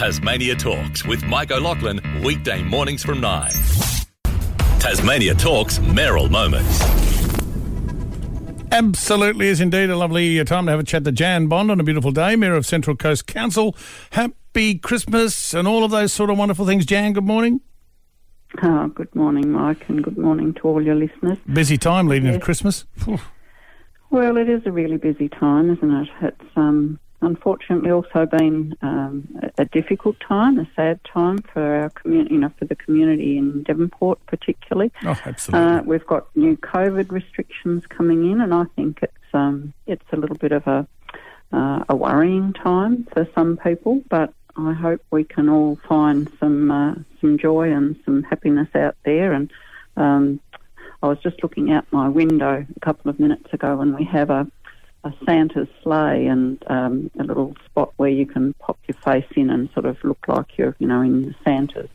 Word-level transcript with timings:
Tasmania 0.00 0.54
Talks 0.54 1.04
with 1.04 1.22
Mike 1.24 1.50
O'Loughlin, 1.50 2.00
weekday 2.24 2.62
mornings 2.62 3.02
from 3.02 3.20
9. 3.20 3.50
Tasmania 4.78 5.34
Talks 5.34 5.78
Mayoral 5.78 6.30
Moments. 6.30 6.80
Absolutely 8.72 9.48
is 9.48 9.60
indeed 9.60 9.90
a 9.90 9.96
lovely 9.98 10.42
time 10.46 10.64
to 10.64 10.70
have 10.70 10.80
a 10.80 10.84
chat 10.84 11.04
to 11.04 11.12
Jan 11.12 11.48
Bond 11.48 11.70
on 11.70 11.78
a 11.80 11.82
beautiful 11.82 12.12
day, 12.12 12.34
Mayor 12.34 12.54
of 12.54 12.64
Central 12.64 12.96
Coast 12.96 13.26
Council. 13.26 13.76
Happy 14.12 14.78
Christmas 14.78 15.52
and 15.52 15.68
all 15.68 15.84
of 15.84 15.90
those 15.90 16.14
sort 16.14 16.30
of 16.30 16.38
wonderful 16.38 16.64
things. 16.64 16.86
Jan, 16.86 17.12
good 17.12 17.26
morning. 17.26 17.60
Oh, 18.62 18.86
good 18.88 19.14
morning, 19.14 19.52
Mike, 19.52 19.84
and 19.90 20.02
good 20.02 20.16
morning 20.16 20.54
to 20.54 20.60
all 20.62 20.80
your 20.82 20.94
listeners. 20.94 21.36
Busy 21.52 21.76
time 21.76 22.08
leading 22.08 22.28
Yes. 22.28 22.36
to 22.36 22.40
Christmas. 22.40 22.86
Well, 24.08 24.38
it 24.38 24.48
is 24.48 24.62
a 24.64 24.72
really 24.72 24.96
busy 24.96 25.28
time, 25.28 25.68
isn't 25.70 25.90
it? 25.94 26.08
It's 26.22 26.56
um, 26.56 26.98
unfortunately 27.22 27.90
also 27.90 28.26
been 28.26 28.74
um, 28.82 29.28
a, 29.58 29.64
difficult 29.66 30.18
time, 30.20 30.58
a 30.58 30.68
sad 30.74 31.00
time 31.04 31.38
for 31.38 31.62
our 31.62 31.90
community, 31.90 32.34
you 32.34 32.40
know, 32.40 32.50
for 32.58 32.64
the 32.64 32.76
community 32.76 33.36
in 33.36 33.62
Devonport 33.62 34.24
particularly. 34.26 34.90
Oh, 35.04 35.18
absolutely. 35.24 35.68
Uh, 35.68 35.82
we've 35.82 36.06
got 36.06 36.34
new 36.36 36.56
COVID 36.56 37.10
restrictions 37.10 37.86
coming 37.86 38.30
in, 38.30 38.40
and 38.40 38.54
I 38.54 38.64
think 38.76 39.00
it's 39.02 39.34
um, 39.34 39.72
it's 39.86 40.04
a 40.12 40.16
little 40.16 40.36
bit 40.36 40.52
of 40.52 40.66
a 40.66 40.86
uh, 41.52 41.84
a 41.88 41.96
worrying 41.96 42.52
time 42.52 43.06
for 43.12 43.28
some 43.34 43.56
people. 43.56 44.02
But 44.08 44.32
I 44.56 44.72
hope 44.72 45.02
we 45.10 45.24
can 45.24 45.48
all 45.48 45.78
find 45.88 46.30
some 46.40 46.70
uh, 46.70 46.94
some 47.20 47.38
joy 47.38 47.72
and 47.72 47.98
some 48.04 48.22
happiness 48.22 48.68
out 48.74 48.96
there. 49.04 49.32
And 49.32 49.50
um, 49.96 50.40
I 51.02 51.08
was 51.08 51.18
just 51.18 51.42
looking 51.42 51.72
out 51.72 51.86
my 51.90 52.08
window 52.08 52.66
a 52.74 52.80
couple 52.80 53.10
of 53.10 53.18
minutes 53.20 53.52
ago, 53.52 53.80
and 53.80 53.94
we 53.94 54.04
have 54.04 54.30
a 54.30 54.46
a 55.04 55.12
Santa's 55.24 55.68
sleigh 55.82 56.26
and 56.26 56.62
um, 56.66 57.10
a 57.18 57.24
little 57.24 57.56
spot 57.66 57.92
where 57.96 58.10
you 58.10 58.26
can 58.26 58.52
pop 58.54 58.78
your 58.86 58.96
face 58.96 59.30
in 59.34 59.50
and 59.50 59.70
sort 59.72 59.86
of 59.86 60.02
look 60.04 60.26
like 60.28 60.58
you're, 60.58 60.76
you 60.78 60.86
know, 60.86 61.00
in 61.00 61.34
Santa's 61.44 61.88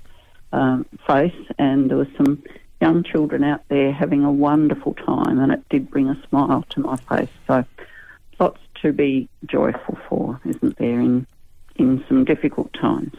um, 0.51 0.85
face. 1.07 1.35
And 1.57 1.89
there 1.89 1.97
was 1.97 2.07
some 2.17 2.43
young 2.81 3.03
children 3.03 3.43
out 3.43 3.61
there 3.69 3.91
having 3.91 4.23
a 4.23 4.31
wonderful 4.31 4.93
time, 4.93 5.39
and 5.39 5.51
it 5.51 5.67
did 5.69 5.89
bring 5.89 6.09
a 6.09 6.21
smile 6.29 6.63
to 6.69 6.79
my 6.79 6.95
face. 6.95 7.29
So, 7.47 7.63
lots 8.39 8.59
to 8.81 8.91
be 8.91 9.29
joyful 9.45 9.97
for, 10.09 10.39
isn't 10.45 10.77
there, 10.77 10.99
in 10.99 11.27
in 11.77 12.03
some 12.07 12.23
difficult 12.23 12.73
times. 12.73 13.13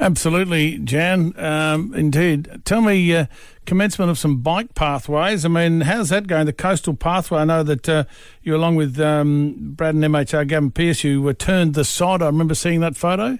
Absolutely, 0.00 0.78
Jan. 0.78 1.32
Um, 1.38 1.94
indeed. 1.94 2.62
Tell 2.64 2.80
me, 2.80 3.14
uh, 3.14 3.26
commencement 3.64 4.10
of 4.10 4.18
some 4.18 4.38
bike 4.40 4.74
pathways. 4.74 5.44
I 5.44 5.48
mean, 5.48 5.82
how's 5.82 6.08
that 6.08 6.26
going? 6.26 6.46
The 6.46 6.52
coastal 6.52 6.94
pathway. 6.94 7.40
I 7.40 7.44
know 7.44 7.62
that 7.62 7.88
uh, 7.88 8.04
you, 8.42 8.56
along 8.56 8.76
with 8.76 8.98
um, 9.00 9.54
Braddon 9.58 10.00
MHR 10.00 10.46
Gavin 10.48 10.70
Pearce, 10.70 11.04
you 11.04 11.26
uh, 11.28 11.32
turned 11.32 11.74
the 11.74 11.84
sod. 11.84 12.22
I 12.22 12.26
remember 12.26 12.54
seeing 12.54 12.80
that 12.80 12.96
photo. 12.96 13.38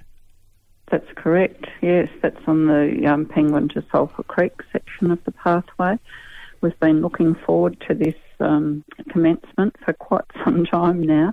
That's 0.90 1.10
correct. 1.16 1.66
Yes, 1.82 2.08
that's 2.22 2.40
on 2.46 2.66
the 2.66 3.06
um, 3.06 3.26
Penguin 3.26 3.68
to 3.70 3.84
Sulphur 3.90 4.22
Creek 4.22 4.52
section 4.72 5.10
of 5.10 5.22
the 5.24 5.32
pathway. 5.32 5.98
We've 6.60 6.78
been 6.80 7.00
looking 7.00 7.34
forward 7.34 7.82
to 7.88 7.94
this 7.94 8.14
um, 8.40 8.84
commencement 9.10 9.76
for 9.84 9.92
quite 9.94 10.24
some 10.44 10.64
time 10.66 11.02
now, 11.02 11.32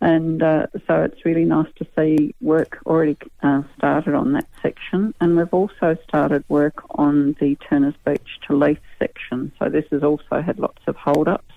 and 0.00 0.42
uh, 0.42 0.66
so 0.86 1.02
it's 1.02 1.24
really 1.24 1.44
nice 1.44 1.68
to 1.76 1.86
see 1.96 2.34
work 2.40 2.78
already 2.86 3.16
uh, 3.42 3.62
started 3.76 4.14
on 4.14 4.32
that 4.32 4.48
section. 4.62 5.14
And 5.20 5.36
we've 5.36 5.52
also 5.52 5.96
started 6.08 6.44
work 6.48 6.82
on 6.98 7.36
the 7.40 7.56
Turners 7.56 7.94
Beach 8.04 8.38
to 8.46 8.56
Leith 8.56 8.80
section. 8.98 9.52
So 9.58 9.68
this 9.68 9.84
has 9.90 10.02
also 10.02 10.40
had 10.40 10.58
lots 10.58 10.82
of 10.86 10.96
hold-ups, 10.96 11.54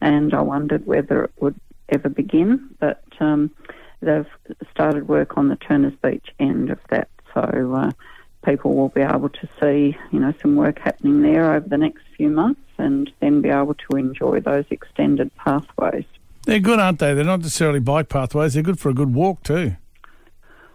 and 0.00 0.34
I 0.34 0.42
wondered 0.42 0.86
whether 0.86 1.24
it 1.24 1.32
would 1.40 1.58
ever 1.88 2.08
begin, 2.08 2.70
but. 2.78 3.02
Um, 3.20 3.50
they've 4.02 4.26
started 4.70 5.08
work 5.08 5.36
on 5.36 5.48
the 5.48 5.56
Turners 5.56 5.94
Beach 6.02 6.28
end 6.38 6.70
of 6.70 6.78
that. 6.88 7.08
So 7.34 7.74
uh, 7.74 7.90
people 8.44 8.74
will 8.74 8.88
be 8.88 9.02
able 9.02 9.28
to 9.28 9.48
see, 9.60 9.96
you 10.10 10.18
know, 10.18 10.32
some 10.40 10.56
work 10.56 10.78
happening 10.78 11.22
there 11.22 11.54
over 11.54 11.68
the 11.68 11.78
next 11.78 12.02
few 12.16 12.30
months, 12.30 12.62
and 12.78 13.12
then 13.20 13.42
be 13.42 13.50
able 13.50 13.74
to 13.74 13.96
enjoy 13.96 14.40
those 14.40 14.64
extended 14.70 15.34
pathways. 15.36 16.06
They're 16.50 16.58
good, 16.58 16.80
aren't 16.80 16.98
they? 16.98 17.14
They're 17.14 17.22
not 17.22 17.42
necessarily 17.42 17.78
bike 17.78 18.08
pathways. 18.08 18.54
They're 18.54 18.64
good 18.64 18.80
for 18.80 18.88
a 18.88 18.92
good 18.92 19.14
walk 19.14 19.44
too. 19.44 19.76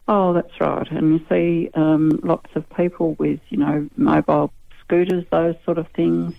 Oh, 0.08 0.32
that's 0.32 0.58
right. 0.62 0.90
And 0.90 1.20
you 1.20 1.26
see 1.28 1.70
um, 1.74 2.18
lots 2.24 2.50
of 2.56 2.64
people 2.78 3.16
with, 3.16 3.42
you 3.50 3.58
know, 3.58 3.90
mobile 3.98 4.54
scooters, 4.80 5.26
those 5.32 5.56
sort 5.66 5.78
of 5.78 5.90
things. 5.90 6.34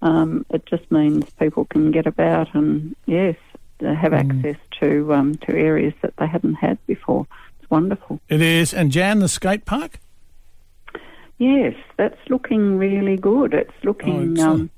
Um, 0.00 0.46
it 0.48 0.64
just 0.64 0.90
means 0.90 1.28
people 1.38 1.66
can 1.66 1.90
get 1.90 2.06
about 2.06 2.54
and, 2.54 2.96
yes, 3.04 3.36
they 3.76 3.94
have 3.94 4.14
access 4.14 4.56
to 4.80 5.12
um, 5.12 5.34
to 5.36 5.54
areas 5.54 5.92
that 6.00 6.16
they 6.16 6.26
hadn't 6.26 6.54
had 6.54 6.78
before. 6.86 7.26
It's 7.60 7.70
wonderful. 7.70 8.22
It 8.30 8.40
is. 8.40 8.72
And 8.72 8.90
Jan, 8.90 9.18
the 9.18 9.28
skate 9.28 9.66
park. 9.66 10.00
Yes, 11.36 11.74
that's 11.98 12.18
looking 12.30 12.78
really 12.78 13.18
good. 13.18 13.52
It's 13.52 13.84
looking 13.84 14.32
excellent. 14.32 14.70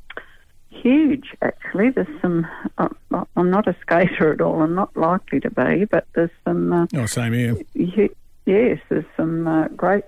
Huge, 0.82 1.34
actually. 1.42 1.90
There's 1.90 2.20
some. 2.20 2.46
Uh, 2.78 2.88
I'm 3.36 3.50
not 3.50 3.66
a 3.68 3.76
skater 3.80 4.32
at 4.32 4.40
all. 4.40 4.62
I'm 4.62 4.74
not 4.74 4.96
likely 4.96 5.40
to 5.40 5.50
be, 5.50 5.84
but 5.84 6.06
there's 6.14 6.30
some. 6.44 6.72
Uh, 6.72 6.86
Oh, 6.94 7.06
same 7.06 7.32
here. 7.32 7.56
hu- 7.74 8.14
yes, 8.46 8.78
there's 8.88 9.04
some 9.16 9.46
uh, 9.46 9.68
great 9.68 10.04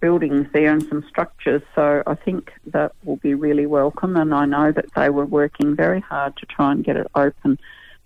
buildings 0.00 0.46
there 0.52 0.72
and 0.72 0.82
some 0.88 1.04
structures. 1.08 1.62
So 1.74 2.02
I 2.06 2.14
think 2.14 2.52
that 2.66 2.92
will 3.04 3.16
be 3.16 3.34
really 3.34 3.66
welcome. 3.66 4.16
And 4.16 4.34
I 4.34 4.44
know 4.46 4.72
that 4.72 4.86
they 4.94 5.10
were 5.10 5.26
working 5.26 5.74
very 5.74 6.00
hard 6.00 6.36
to 6.38 6.46
try 6.46 6.72
and 6.72 6.84
get 6.84 6.96
it 6.96 7.06
open 7.14 7.58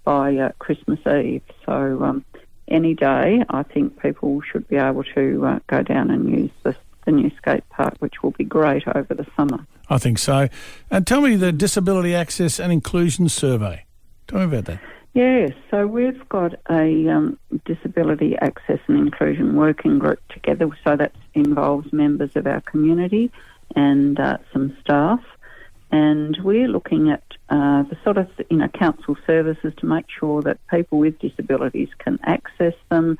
by 0.04 0.36
uh, 0.36 0.50
Christmas 0.58 1.00
Eve. 1.06 1.42
So 1.66 2.02
um, 2.02 2.24
any 2.68 2.94
day, 2.94 3.44
I 3.48 3.62
think 3.62 4.00
people 4.00 4.40
should 4.40 4.66
be 4.68 4.76
able 4.76 5.04
to 5.14 5.46
uh, 5.46 5.58
go 5.66 5.82
down 5.82 6.10
and 6.10 6.28
use 6.30 6.50
the, 6.62 6.74
the 7.04 7.12
new 7.12 7.30
skate 7.36 7.68
park, 7.70 7.94
which 7.98 8.22
will 8.22 8.32
be 8.32 8.44
great 8.44 8.86
over 8.88 9.14
the 9.14 9.26
summer. 9.36 9.66
I 9.88 9.98
think 9.98 10.18
so. 10.18 10.48
And 10.90 11.06
tell 11.06 11.20
me 11.20 11.36
the 11.36 11.52
Disability 11.52 12.14
Access 12.14 12.58
and 12.58 12.72
Inclusion 12.72 13.28
Survey. 13.28 13.84
Tell 14.28 14.38
me 14.38 14.44
about 14.46 14.64
that. 14.66 14.80
Yes, 15.14 15.52
so 15.70 15.86
we've 15.86 16.26
got 16.30 16.54
a 16.70 17.08
um, 17.08 17.38
disability 17.66 18.34
access 18.40 18.78
and 18.86 18.96
inclusion 18.96 19.56
working 19.56 19.98
group 19.98 20.20
together. 20.28 20.70
So 20.84 20.96
that 20.96 21.12
involves 21.34 21.92
members 21.92 22.30
of 22.34 22.46
our 22.46 22.62
community 22.62 23.30
and 23.76 24.18
uh, 24.18 24.38
some 24.54 24.74
staff, 24.80 25.20
and 25.90 26.38
we're 26.42 26.68
looking 26.68 27.10
at 27.10 27.22
uh, 27.50 27.82
the 27.82 27.98
sort 28.02 28.16
of 28.16 28.30
you 28.48 28.56
know 28.56 28.68
council 28.68 29.16
services 29.26 29.74
to 29.76 29.86
make 29.86 30.06
sure 30.08 30.40
that 30.42 30.58
people 30.68 30.98
with 30.98 31.18
disabilities 31.18 31.90
can 31.98 32.18
access 32.22 32.74
them. 32.88 33.18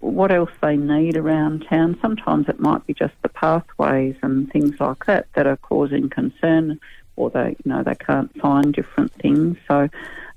What 0.00 0.32
else 0.32 0.50
they 0.60 0.76
need 0.76 1.16
around 1.16 1.66
town? 1.68 1.98
Sometimes 2.00 2.48
it 2.48 2.60
might 2.60 2.86
be 2.86 2.94
just 2.94 3.14
the 3.22 3.28
pathways 3.28 4.16
and 4.22 4.50
things 4.50 4.78
like 4.80 5.06
that 5.06 5.26
that 5.34 5.46
are 5.46 5.56
causing 5.56 6.08
concern, 6.08 6.80
or 7.16 7.30
they 7.30 7.56
you 7.64 7.72
know 7.72 7.82
they 7.82 7.94
can't 7.94 8.34
find 8.40 8.72
different 8.72 9.12
things. 9.14 9.56
So 9.66 9.88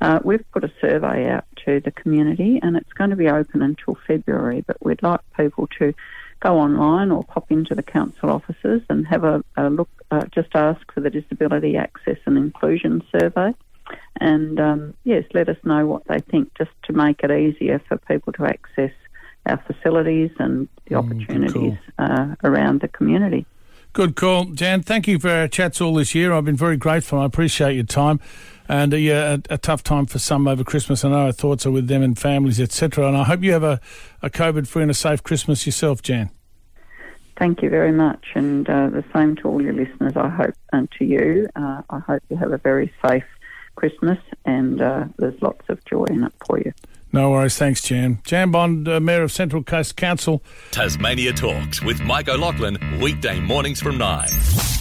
uh, 0.01 0.19
we've 0.23 0.45
put 0.51 0.63
a 0.63 0.72
survey 0.81 1.29
out 1.29 1.45
to 1.66 1.79
the 1.79 1.91
community, 1.91 2.59
and 2.62 2.75
it's 2.75 2.94
going 2.94 3.12
to 3.12 3.16
be 3.16 3.29
open 3.29 3.62
until 3.62 3.97
February. 4.07 4.62
But 4.66 4.84
we'd 4.84 5.03
like 5.03 5.22
people 5.38 5.68
to 5.79 5.94
go 6.39 6.57
online 6.57 7.12
or 7.12 7.23
pop 7.23 7.51
into 7.51 7.75
the 7.75 7.83
council 7.83 8.31
offices 8.31 8.81
and 8.89 9.07
have 9.07 9.23
a, 9.23 9.44
a 9.56 9.69
look. 9.69 9.89
Uh, 10.09 10.25
just 10.25 10.56
ask 10.56 10.91
for 10.91 11.00
the 11.01 11.09
Disability 11.09 11.78
Access 11.78 12.18
and 12.25 12.38
Inclusion 12.38 13.03
Survey, 13.12 13.53
and 14.19 14.59
um, 14.59 14.94
yes, 15.03 15.23
let 15.33 15.50
us 15.50 15.57
know 15.63 15.85
what 15.85 16.06
they 16.06 16.19
think, 16.19 16.53
just 16.56 16.72
to 16.83 16.94
make 16.94 17.22
it 17.23 17.31
easier 17.31 17.79
for 17.88 17.97
people 17.97 18.33
to 18.33 18.45
access 18.45 18.91
our 19.51 19.63
facilities 19.67 20.31
and 20.39 20.67
the 20.88 20.95
opportunities 20.95 21.78
uh, 22.00 22.35
around 22.44 22.81
the 22.81 22.88
community. 22.88 23.45
Good 23.94 24.16
call, 24.16 24.45
Jan. 24.45 24.84
Thank 24.84 25.07
you 25.07 25.19
for 25.19 25.29
our 25.29 25.50
chats 25.50 25.81
all 25.81 25.95
this 25.95 26.16
year. 26.16 26.31
I've 26.31 26.45
been 26.45 26.56
very 26.56 26.78
grateful. 26.78 27.19
I 27.19 27.25
appreciate 27.25 27.75
your 27.75 27.84
time. 27.84 28.22
And 28.69 28.94
uh, 28.94 28.97
yeah, 28.97 29.38
a, 29.50 29.56
a 29.56 29.57
tough 29.57 29.84
time 29.84 30.06
for 30.06 30.17
some 30.17 30.47
over 30.47 30.63
Christmas. 30.63 31.03
I 31.03 31.09
know 31.09 31.25
our 31.25 31.34
thoughts 31.34 31.66
are 31.66 31.72
with 31.72 31.88
them 31.88 32.01
and 32.01 32.17
families, 32.17 32.62
etc. 32.62 33.06
And 33.06 33.17
I 33.17 33.25
hope 33.25 33.44
you 33.44 33.51
have 33.51 33.63
a, 33.63 33.81
a 34.22 34.29
COVID-free 34.29 34.84
and 34.84 34.91
a 34.91 34.94
safe 34.94 35.22
Christmas 35.23 35.66
yourself, 35.66 36.01
Jan. 36.01 36.29
Thank 37.38 37.63
you 37.63 37.69
very 37.69 37.92
much, 37.92 38.24
and 38.36 38.69
uh, 38.69 38.89
the 38.89 39.03
same 39.13 39.36
to 39.38 39.48
all 39.50 39.62
your 39.62 39.74
listeners. 39.74 40.13
I 40.15 40.30
hope, 40.30 40.53
and 40.71 40.89
to 41.00 41.06
you, 41.06 41.50
uh, 41.56 41.81
I 41.89 42.00
hope 42.00 42.21
you 42.30 42.38
have 42.38 42.53
a 42.53 42.59
very 42.59 42.94
safe 43.03 43.25
Christmas, 43.75 44.19
and 44.45 44.81
uh, 44.81 45.06
there's 45.18 45.42
lots 45.42 45.68
of 45.68 45.83
joy 45.86 46.06
in 46.06 46.24
it 46.24 46.33
for 46.45 46.59
you. 46.59 46.71
No 47.13 47.30
worries. 47.31 47.58
Thanks, 47.58 47.81
Jan. 47.81 48.19
Jan 48.25 48.52
Bond, 48.52 48.88
uh, 48.88 49.00
Mayor 49.00 49.24
of 49.24 49.31
Central 49.31 49.63
Coast 49.63 49.98
Council. 49.98 50.42
Tasmania 50.72 51.34
Talks 51.34 51.81
with 51.81 52.02
Mike 52.02 52.30
O'Loughlin, 52.30 52.78
weekday 53.02 53.40
mornings 53.40 53.81
from 53.81 53.98
9. 53.98 54.81